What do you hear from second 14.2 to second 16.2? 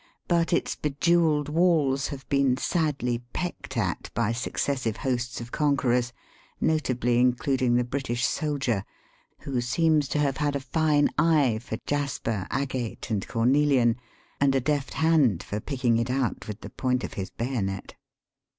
and a deft hand for picking it